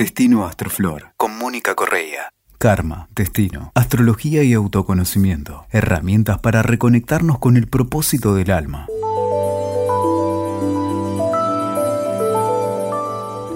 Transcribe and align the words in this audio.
Destino 0.00 0.46
Astroflor 0.46 1.12
con 1.18 1.36
Mónica 1.36 1.74
Correa. 1.74 2.32
Karma, 2.56 3.06
destino, 3.14 3.70
astrología 3.74 4.42
y 4.42 4.54
autoconocimiento. 4.54 5.66
Herramientas 5.68 6.38
para 6.38 6.62
reconectarnos 6.62 7.38
con 7.38 7.58
el 7.58 7.68
propósito 7.68 8.34
del 8.34 8.50
alma. 8.50 8.86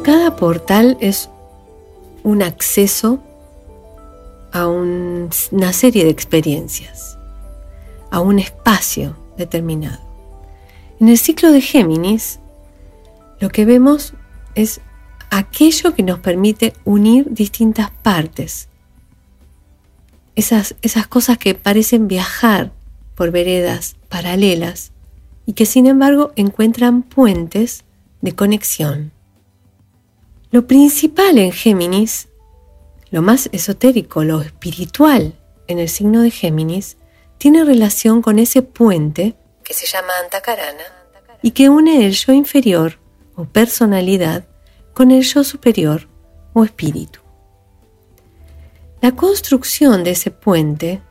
Cada 0.02 0.36
portal 0.36 0.98
es 1.00 1.30
un 2.25 2.43
acceso 2.43 3.22
a 4.52 4.66
una 4.66 5.72
serie 5.72 6.04
de 6.04 6.11
experiencias, 6.11 7.16
a 8.11 8.20
un 8.20 8.38
espacio 8.38 9.16
determinado. 9.38 10.02
En 11.00 11.08
el 11.08 11.16
ciclo 11.16 11.52
de 11.52 11.62
Géminis, 11.62 12.38
lo 13.40 13.48
que 13.48 13.64
vemos 13.64 14.12
es 14.54 14.82
aquello 15.39 15.95
que 15.95 16.03
nos 16.03 16.21
permite 16.21 16.75
unir 16.85 17.27
distintas 17.29 17.91
partes. 17.91 18.69
Esas, 20.37 20.77
esas 20.83 21.06
cosas 21.06 21.38
que 21.38 21.55
parecen 21.55 22.06
viajar 22.06 22.73
por 23.15 23.30
veredas 23.30 23.97
paralelas 24.09 24.92
y 25.47 25.55
que 25.55 25.66
sin 25.66 25.87
embargo 25.87 26.33
encuentran 26.37 27.02
puentes 27.02 27.84
de 28.20 28.34
conexión. 28.34 29.12
Lo 30.51 30.66
principal 30.69 31.39
en 31.39 31.51
Géminis, 31.51 32.28
lo 33.11 33.20
más 33.20 33.48
esotérico, 33.53 34.23
lo 34.23 34.41
espiritual 34.41 35.34
en 35.66 35.80
el 35.80 35.89
signo 35.89 36.23
de 36.23 36.30
Géminis, 36.30 36.97
tiene 37.39 37.64
relación 37.64 38.23
con 38.23 38.39
ese 38.39 38.62
puente 38.62 39.34
que 39.64 39.75
se 39.75 39.87
llama 39.87 40.12
Antakarana 40.23 40.84
y 41.42 41.51
que 41.51 41.69
une 41.69 42.06
el 42.06 42.12
yo 42.12 42.33
inferior 42.33 42.98
o 43.34 43.45
personalidad 43.45 44.47
con 44.95 45.11
el 45.11 45.23
yo 45.23 45.45
superior 45.45 46.09
o 46.55 46.65
espíritu. 46.65 47.21
La 49.03 49.12
construcción 49.12 50.05
de 50.05 50.12
ese 50.12 50.31
puente 50.31 51.03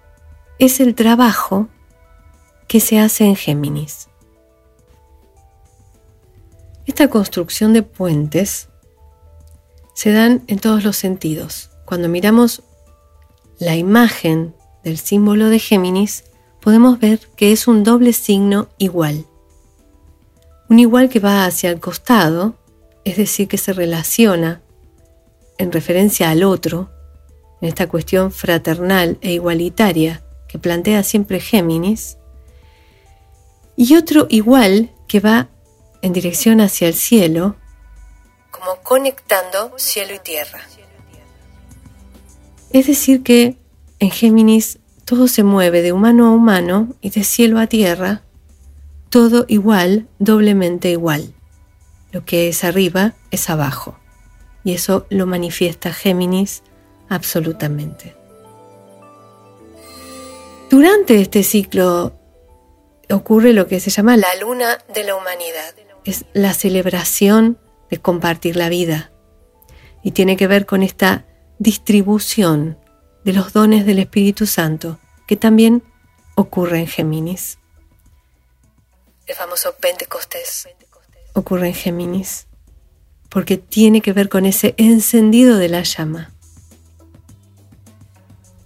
es 0.58 0.80
el 0.80 0.96
trabajo 0.96 1.68
que 2.68 2.80
se 2.80 3.00
hace 3.00 3.26
en 3.26 3.36
Géminis. 3.36 4.08
Esta 6.88 7.10
construcción 7.10 7.74
de 7.74 7.84
puentes 7.84 8.70
se 9.94 10.12
dan 10.12 10.44
en 10.48 10.60
todos 10.60 10.84
los 10.84 10.98
sentidos. 10.98 11.70
Cuando 11.86 12.10
miramos 12.10 12.64
la 13.60 13.76
imagen 13.76 14.56
del 14.84 14.98
símbolo 14.98 15.50
de 15.50 15.60
Géminis, 15.60 16.24
podemos 16.62 17.00
ver 17.00 17.20
que 17.36 17.52
es 17.52 17.68
un 17.68 17.84
doble 17.84 18.14
signo 18.14 18.70
igual. 18.78 19.26
Un 20.70 20.80
igual 20.80 21.10
que 21.10 21.20
va 21.20 21.46
hacia 21.46 21.70
el 21.70 21.80
costado, 21.80 22.56
es 23.06 23.18
decir, 23.18 23.48
que 23.48 23.58
se 23.58 23.74
relaciona 23.74 24.62
en 25.58 25.72
referencia 25.72 26.30
al 26.30 26.44
otro, 26.44 26.90
en 27.62 27.70
esta 27.70 27.88
cuestión 27.88 28.32
fraternal 28.32 29.18
e 29.22 29.34
igualitaria 29.34 30.24
que 30.48 30.60
plantea 30.60 31.04
siempre 31.04 31.40
Géminis, 31.40 32.18
y 33.76 33.96
otro 33.96 34.28
igual 34.30 34.92
que 35.08 35.20
va 35.20 35.50
en 36.02 36.14
dirección 36.14 36.62
hacia 36.62 36.88
el 36.88 36.94
cielo, 36.94 37.56
como 38.52 38.76
conectando 38.84 39.74
cielo 39.78 40.14
y 40.14 40.20
tierra. 40.20 40.60
Es 42.72 42.88
decir, 42.88 43.24
que 43.24 43.58
en 44.00 44.12
Géminis 44.12 44.80
todo 45.06 45.28
se 45.28 45.44
mueve 45.44 45.82
de 45.82 45.92
humano 45.92 46.28
a 46.28 46.32
humano 46.32 46.94
y 47.02 47.10
de 47.10 47.24
cielo 47.24 47.60
a 47.60 47.68
tierra, 47.68 48.22
todo 49.10 49.46
igual, 49.48 50.08
doblemente 50.20 50.90
igual. 50.90 51.34
Lo 52.14 52.24
que 52.24 52.48
es 52.48 52.64
arriba 52.64 53.14
es 53.32 53.50
abajo. 53.50 53.98
Y 54.64 54.74
eso 54.74 55.08
lo 55.10 55.26
manifiesta 55.26 55.92
Géminis 55.92 56.62
absolutamente. 57.10 58.16
Durante 60.70 61.20
este 61.20 61.42
ciclo 61.42 62.14
ocurre 63.10 63.52
lo 63.54 63.68
que 63.68 63.80
se 63.80 63.90
llama 63.90 64.16
la 64.16 64.34
luna 64.40 64.78
de 64.94 65.04
la 65.04 65.16
humanidad. 65.16 65.74
Es 66.06 66.26
la 66.34 66.54
celebración 66.54 67.58
de 67.90 68.00
compartir 68.00 68.58
la 68.58 68.70
vida. 68.70 69.12
Y 70.04 70.12
tiene 70.12 70.38
que 70.38 70.48
ver 70.48 70.68
con 70.68 70.84
esta 70.84 71.26
distribución 71.58 72.78
de 73.24 73.34
los 73.34 73.54
dones 73.54 73.88
del 73.88 73.98
Espíritu 73.98 74.46
Santo, 74.46 75.00
que 75.28 75.36
también 75.36 75.82
ocurre 76.36 76.80
en 76.80 76.88
Géminis. 76.88 77.58
El 79.26 79.36
famoso 79.36 79.74
Pentecostés 79.76 80.68
ocurre 81.34 81.68
en 81.68 81.74
Géminis, 81.74 82.48
porque 83.30 83.58
tiene 83.58 84.02
que 84.02 84.14
ver 84.14 84.30
con 84.30 84.46
ese 84.46 84.76
encendido 84.78 85.58
de 85.58 85.70
la 85.70 85.84
llama. 85.84 86.32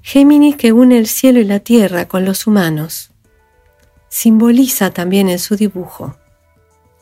Géminis 0.02 0.56
que 0.56 0.72
une 0.72 0.98
el 0.98 1.08
cielo 1.08 1.40
y 1.40 1.46
la 1.46 1.60
tierra 1.60 2.08
con 2.08 2.24
los 2.24 2.48
humanos, 2.48 3.12
simboliza 4.10 4.92
también 4.92 5.30
en 5.30 5.40
su 5.40 5.56
dibujo 5.56 6.16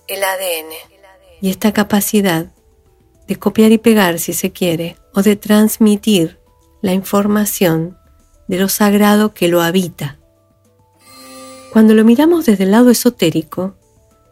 el 0.08 0.24
ADN 0.24 0.72
y 1.42 1.50
esta 1.50 1.74
capacidad 1.74 2.48
de 3.28 3.36
copiar 3.38 3.72
y 3.72 3.78
pegar 3.78 4.20
si 4.20 4.34
se 4.34 4.52
quiere, 4.52 4.98
o 5.14 5.24
de 5.24 5.36
transmitir 5.36 6.40
la 6.82 6.94
información 6.94 7.98
de 8.48 8.60
lo 8.60 8.70
sagrado 8.70 9.34
que 9.34 9.48
lo 9.48 9.62
habita. 9.62 10.20
Cuando 11.74 11.94
lo 11.94 12.04
miramos 12.04 12.46
desde 12.46 12.66
el 12.66 12.72
lado 12.72 12.92
esotérico, 12.92 13.76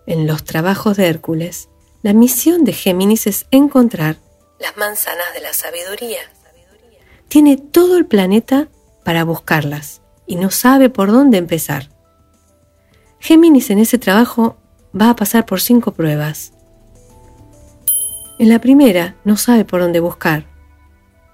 en 0.06 0.28
los 0.28 0.44
trabajos 0.44 0.98
de 0.98 1.08
Hércules, 1.08 1.70
la 2.02 2.14
misión 2.14 2.64
de 2.64 2.74
Géminis 2.74 3.28
es 3.28 3.46
encontrar 3.52 4.18
las 4.60 4.76
manzanas 4.78 5.34
de 5.34 5.42
la 5.42 5.54
sabiduría. 5.54 6.22
Tiene 7.28 7.58
todo 7.58 7.98
el 7.98 8.06
planeta 8.06 8.68
para 9.04 9.24
buscarlas 9.24 10.02
y 10.26 10.36
no 10.36 10.52
sabe 10.52 10.90
por 10.90 11.12
dónde 11.12 11.38
empezar. 11.38 11.90
Géminis 13.20 13.70
en 13.70 13.80
ese 13.80 13.98
trabajo 13.98 14.58
va 15.00 15.10
a 15.10 15.16
pasar 15.16 15.46
por 15.46 15.62
cinco 15.62 15.92
pruebas. 15.92 16.54
En 18.40 18.50
la 18.50 18.60
primera 18.60 19.16
no 19.24 19.38
sabe 19.38 19.66
por 19.66 19.82
dónde 19.82 20.00
buscar 20.00 20.46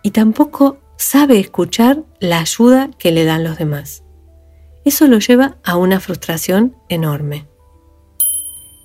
y 0.04 0.12
tampoco 0.12 0.78
sabe 0.98 1.40
escuchar 1.40 2.04
la 2.20 2.40
ayuda 2.40 2.92
que 2.98 3.12
le 3.12 3.26
dan 3.26 3.44
los 3.44 3.58
demás. 3.58 4.04
Eso 4.86 5.08
lo 5.08 5.20
lleva 5.20 5.58
a 5.64 5.78
una 5.78 6.00
frustración 6.00 6.76
enorme. 6.90 7.48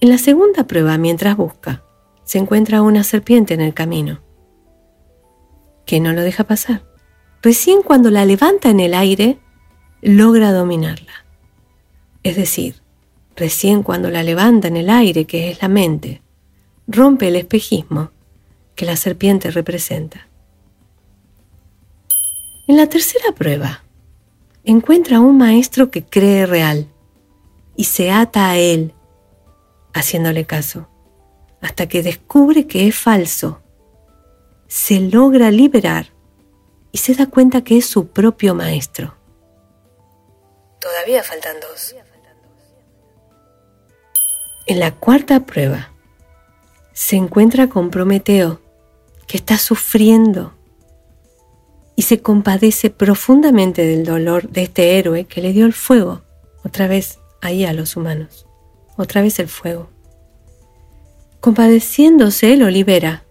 En 0.05 0.11
la 0.11 0.19
segunda 0.19 0.67
prueba, 0.67 0.99
mientras 0.99 1.35
busca, 1.35 1.83
se 2.25 2.37
encuentra 2.37 2.83
una 2.83 3.05
serpiente 3.05 3.55
en 3.55 3.63
el 3.63 3.73
camino, 3.73 4.21
que 5.87 5.99
no 5.99 6.13
lo 6.13 6.21
deja 6.21 6.45
pasar. 6.45 6.85
Recién 7.41 7.81
cuando 7.81 8.11
la 8.11 8.27
levanta 8.27 8.69
en 8.69 8.81
el 8.81 8.93
aire, 8.93 9.39
logra 10.03 10.53
dominarla. 10.53 11.25
Es 12.23 12.37
decir, 12.37 12.83
recién 13.35 13.83
cuando 13.83 14.11
la 14.11 14.23
levanta 14.23 14.69
en 14.69 14.77
el 14.77 14.91
aire, 14.91 15.25
que 15.25 15.51
es 15.51 15.63
la 15.63 15.69
mente, 15.69 16.21
rompe 16.87 17.29
el 17.29 17.37
espejismo 17.37 18.11
que 18.75 18.85
la 18.85 18.97
serpiente 18.97 19.51
representa. 19.51 20.29
En 22.69 22.77
la 22.77 22.91
tercera 22.91 23.33
prueba, 23.35 23.85
encuentra 24.65 25.17
a 25.17 25.21
un 25.21 25.39
maestro 25.39 25.91
que 25.91 26.05
cree 26.05 26.45
real 26.45 26.89
y 27.75 27.85
se 27.85 28.11
ata 28.11 28.51
a 28.51 28.59
él, 28.59 28.93
haciéndole 29.95 30.45
caso, 30.45 30.89
hasta 31.63 31.89
que 31.89 32.03
descubre 32.03 32.67
que 32.67 32.89
es 32.89 32.95
falso. 32.95 33.63
Se 34.67 35.01
logra 35.01 35.51
liberar 35.51 36.09
y 36.93 36.99
se 36.99 37.15
da 37.15 37.27
cuenta 37.27 37.63
que 37.65 37.79
es 37.79 37.87
su 37.87 38.09
propio 38.09 38.55
maestro. 38.55 39.15
Todavía 40.81 41.23
faltan 41.23 41.57
dos. 41.61 41.95
En 44.67 44.81
la 44.81 44.95
cuarta 44.95 45.41
prueba, 45.41 45.93
se 46.93 47.17
encuentra 47.17 47.69
con 47.69 47.91
Prometeo, 47.91 48.61
que 49.27 49.37
está 49.37 49.59
sufriendo 49.59 50.55
y 51.97 52.03
se 52.03 52.21
compadece 52.21 52.91
profundamente 52.91 53.85
del 53.85 54.05
dolor 54.05 54.49
de 54.49 54.63
este 54.63 54.99
héroe 54.99 55.25
que 55.25 55.41
le 55.41 55.53
dio 55.53 55.67
el 55.67 55.73
fuego, 55.73 56.23
otra 56.65 56.87
vez 56.87 57.19
ahí 57.41 57.65
a 57.65 57.73
los 57.73 57.97
humanos, 57.97 58.47
otra 58.97 59.23
vez 59.23 59.39
el 59.39 59.49
fuego. 59.49 59.91
Compadeciéndose 61.41 62.57
lo 62.57 62.71
libera. 62.71 63.25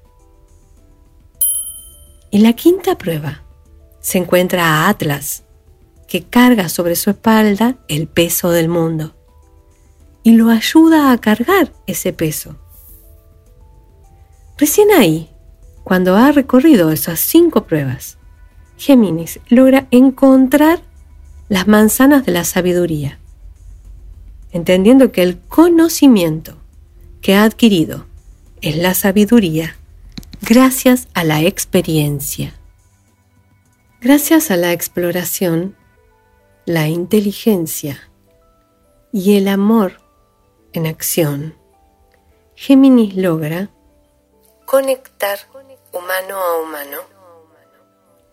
Y 2.31 2.39
la 2.39 2.54
quinta 2.54 2.98
prueba 2.98 3.44
se 4.00 4.18
encuentra 4.18 4.65
a 4.65 4.89
Atlas, 4.89 5.44
que 6.07 6.24
carga 6.24 6.69
sobre 6.69 6.95
su 6.95 7.10
espalda 7.10 7.77
el 7.88 8.07
peso 8.07 8.51
del 8.51 8.69
mundo 8.69 9.15
y 10.24 10.31
lo 10.31 10.50
ayuda 10.50 11.12
a 11.12 11.18
cargar 11.18 11.71
ese 11.86 12.13
peso. 12.13 12.56
Recién 14.57 14.89
ahí, 14.92 15.30
cuando 15.83 16.15
ha 16.15 16.31
recorrido 16.31 16.92
esas 16.92 17.19
cinco 17.19 17.65
pruebas, 17.65 18.18
Géminis 18.77 19.39
logra 19.50 19.88
encontrar 19.92 20.81
las 21.50 21.68
manzanas 21.68 22.25
de 22.25 22.31
la 22.31 22.45
sabiduría, 22.45 23.19
entendiendo 24.53 25.11
que 25.11 25.23
el 25.23 25.39
conocimiento 25.41 26.55
que 27.21 27.35
ha 27.35 27.44
adquirido 27.44 28.05
es 28.61 28.77
la 28.77 28.94
sabiduría, 28.94 29.75
gracias 30.41 31.07
a 31.13 31.23
la 31.23 31.41
experiencia. 31.41 32.53
Gracias 34.00 34.51
a 34.51 34.57
la 34.57 34.71
exploración, 34.71 35.75
la 36.65 36.88
inteligencia 36.88 38.00
y 39.11 39.38
el 39.38 39.47
amor 39.47 40.00
en 40.73 40.88
acción, 40.88 41.55
Géminis 42.55 43.15
logra 43.15 43.69
conectar 44.65 45.39
humano 45.91 46.38
a 46.38 46.61
humano, 46.61 46.97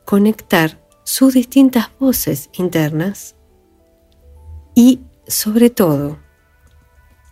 conectar 0.04 0.78
sus 1.04 1.34
distintas 1.34 1.90
voces 1.98 2.50
internas 2.52 3.36
y, 4.74 5.00
sobre 5.30 5.70
todo, 5.70 6.18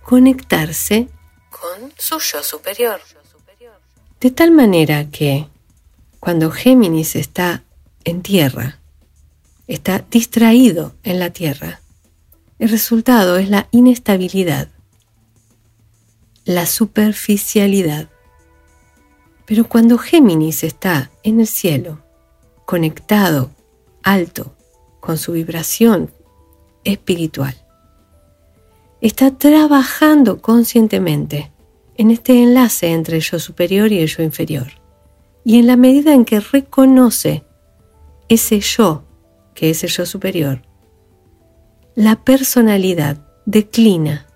conectarse 0.05 1.09
con 1.51 1.93
su 1.99 2.19
yo 2.19 2.43
superior. 2.43 3.01
De 4.21 4.31
tal 4.31 4.51
manera 4.51 5.11
que, 5.11 5.49
cuando 6.19 6.51
Géminis 6.51 7.15
está 7.15 7.63
en 8.05 8.23
tierra, 8.23 8.81
está 9.67 10.05
distraído 10.11 10.95
en 11.03 11.19
la 11.19 11.31
tierra, 11.31 11.81
el 12.59 12.71
resultado 12.71 13.37
es 13.37 13.51
la 13.51 13.69
inestabilidad, 13.71 14.69
la 16.45 16.67
superficialidad. 16.67 18.09
Pero 19.47 19.69
cuando 19.69 19.99
Géminis 19.99 20.65
está 20.65 21.11
en 21.23 21.41
el 21.41 21.47
cielo, 21.47 22.03
conectado, 22.65 23.51
alto, 24.03 24.57
con 25.01 25.19
su 25.19 25.33
vibración 25.33 26.11
espiritual, 26.83 27.68
está 29.01 29.31
trabajando 29.31 30.41
conscientemente 30.41 31.53
en 31.97 32.11
este 32.11 32.43
enlace 32.43 32.89
entre 32.89 33.17
el 33.17 33.23
yo 33.23 33.39
superior 33.39 33.93
y 33.93 34.01
el 34.01 34.09
yo 34.09 34.23
inferior. 34.23 34.69
Y 35.45 35.59
en 35.59 35.67
la 35.67 35.77
medida 35.77 36.13
en 36.15 36.25
que 36.25 36.41
reconoce 36.41 37.45
ese 38.29 38.61
yo, 38.61 39.05
que 39.55 39.71
es 39.71 39.83
el 39.85 39.91
yo 39.91 40.07
superior, 40.07 40.63
la 41.95 42.17
personalidad 42.23 43.19
declina 43.47 44.27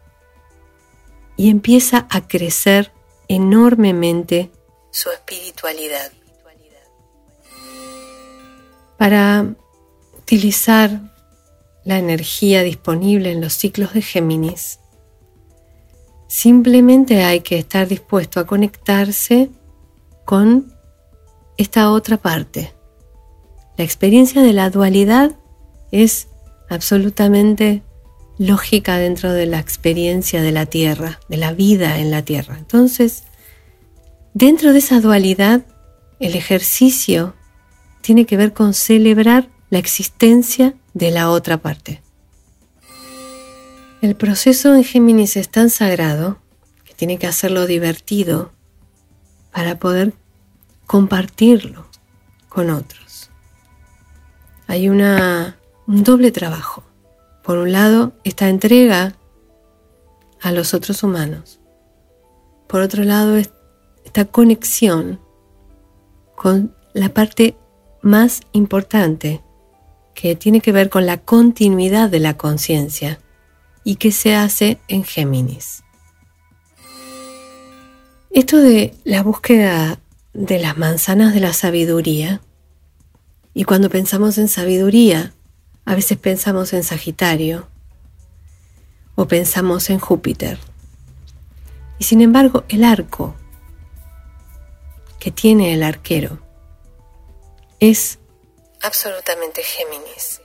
y 1.36 1.50
empieza 1.50 2.06
a 2.10 2.26
crecer 2.26 2.92
enormemente 3.28 4.50
su 4.90 5.10
espiritualidad. 5.10 6.12
Para 8.96 9.54
utilizar 10.16 11.11
la 11.84 11.98
energía 11.98 12.62
disponible 12.62 13.32
en 13.32 13.40
los 13.40 13.54
ciclos 13.54 13.92
de 13.94 14.02
Géminis, 14.02 14.78
simplemente 16.28 17.24
hay 17.24 17.40
que 17.40 17.58
estar 17.58 17.88
dispuesto 17.88 18.40
a 18.40 18.46
conectarse 18.46 19.50
con 20.24 20.72
esta 21.56 21.90
otra 21.90 22.16
parte, 22.16 22.72
la 23.76 23.84
experiencia 23.84 24.42
de 24.42 24.52
la 24.52 24.70
dualidad 24.70 25.32
es 25.92 26.28
absolutamente 26.68 27.82
lógica 28.38 28.98
dentro 28.98 29.32
de 29.32 29.46
la 29.46 29.58
experiencia 29.58 30.42
de 30.42 30.52
la 30.52 30.66
Tierra, 30.66 31.20
de 31.28 31.36
la 31.36 31.52
vida 31.52 31.98
en 31.98 32.10
la 32.10 32.22
Tierra. 32.22 32.56
Entonces, 32.58 33.24
dentro 34.34 34.72
de 34.72 34.78
esa 34.78 35.00
dualidad, 35.00 35.62
el 36.20 36.34
ejercicio 36.34 37.34
tiene 38.02 38.26
que 38.26 38.36
ver 38.36 38.52
con 38.52 38.74
celebrar 38.74 39.48
la 39.70 39.78
existencia 39.78 40.74
de 40.94 41.10
la 41.10 41.30
otra 41.30 41.58
parte. 41.58 42.02
El 44.00 44.16
proceso 44.16 44.74
en 44.74 44.84
Géminis 44.84 45.36
es 45.36 45.48
tan 45.48 45.70
sagrado 45.70 46.38
que 46.84 46.94
tiene 46.94 47.18
que 47.18 47.26
hacerlo 47.26 47.66
divertido 47.66 48.52
para 49.52 49.78
poder 49.78 50.14
compartirlo 50.86 51.86
con 52.48 52.70
otros 52.70 53.02
hay 54.72 54.88
una, 54.88 55.58
un 55.86 56.02
doble 56.02 56.32
trabajo. 56.32 56.82
Por 57.42 57.58
un 57.58 57.72
lado, 57.72 58.14
esta 58.24 58.48
entrega 58.48 59.14
a 60.40 60.50
los 60.50 60.72
otros 60.72 61.02
humanos. 61.02 61.60
Por 62.68 62.80
otro 62.80 63.04
lado, 63.04 63.36
esta 63.36 64.24
conexión 64.24 65.20
con 66.36 66.74
la 66.94 67.10
parte 67.10 67.54
más 68.00 68.40
importante 68.52 69.42
que 70.14 70.36
tiene 70.36 70.60
que 70.60 70.72
ver 70.72 70.90
con 70.90 71.06
la 71.06 71.18
continuidad 71.18 72.10
de 72.10 72.20
la 72.20 72.36
conciencia 72.36 73.18
y 73.84 73.96
que 73.96 74.12
se 74.12 74.34
hace 74.34 74.78
en 74.88 75.04
Géminis. 75.04 75.82
Esto 78.30 78.58
de 78.58 78.94
la 79.04 79.22
búsqueda 79.22 79.98
de 80.32 80.58
las 80.58 80.78
manzanas 80.78 81.34
de 81.34 81.40
la 81.40 81.52
sabiduría 81.52 82.40
y 83.54 83.64
cuando 83.64 83.90
pensamos 83.90 84.38
en 84.38 84.48
sabiduría, 84.48 85.34
a 85.84 85.94
veces 85.94 86.16
pensamos 86.16 86.72
en 86.72 86.84
Sagitario 86.84 87.68
o 89.14 89.26
pensamos 89.26 89.90
en 89.90 89.98
Júpiter. 89.98 90.58
Y 91.98 92.04
sin 92.04 92.22
embargo, 92.22 92.64
el 92.68 92.84
arco 92.84 93.34
que 95.18 95.30
tiene 95.30 95.74
el 95.74 95.82
arquero 95.82 96.38
es 97.78 98.18
absolutamente 98.82 99.62
Géminis. 99.62 100.40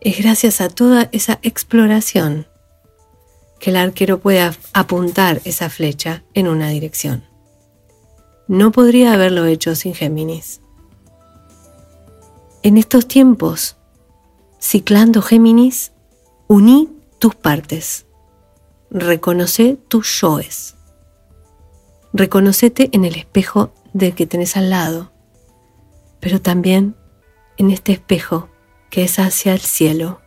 Es 0.00 0.18
gracias 0.18 0.60
a 0.60 0.68
toda 0.68 1.08
esa 1.12 1.38
exploración 1.42 2.46
que 3.58 3.70
el 3.70 3.76
arquero 3.76 4.20
puede 4.20 4.50
apuntar 4.72 5.40
esa 5.44 5.70
flecha 5.70 6.22
en 6.34 6.48
una 6.48 6.68
dirección. 6.68 7.24
No 8.48 8.70
podría 8.70 9.12
haberlo 9.12 9.46
hecho 9.46 9.74
sin 9.74 9.94
Géminis. 9.94 10.60
En 12.62 12.76
estos 12.76 13.08
tiempos, 13.08 13.76
ciclando 14.60 15.22
Géminis, 15.22 15.92
uní 16.48 16.88
tus 17.18 17.34
partes. 17.34 18.06
Reconoce 18.90 19.78
tus 19.88 20.20
yoes. 20.20 20.74
Reconocete 22.12 22.90
en 22.92 23.04
el 23.04 23.16
espejo 23.16 23.72
del 23.92 24.14
que 24.14 24.26
tenés 24.26 24.56
al 24.56 24.70
lado, 24.70 25.12
pero 26.20 26.40
también 26.40 26.96
en 27.56 27.70
este 27.70 27.92
espejo 27.92 28.48
que 28.90 29.04
es 29.04 29.18
hacia 29.18 29.52
el 29.52 29.60
cielo 29.60 30.20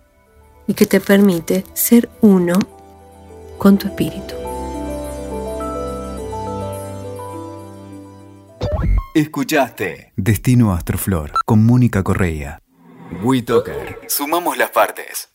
y 0.67 0.73
que 0.73 0.85
te 0.85 0.99
permite 0.99 1.63
ser 1.73 2.09
uno 2.21 2.53
con 3.57 3.77
tu 3.77 3.87
espíritu. 3.87 4.35
Escuchaste 9.15 10.13
Destino 10.15 10.73
Astroflor 10.73 11.31
con 11.45 11.65
Mónica 11.65 12.03
Correa. 12.03 12.59
WeToker. 13.23 14.01
Sumamos 14.07 14.57
las 14.57 14.69
partes. 14.69 15.29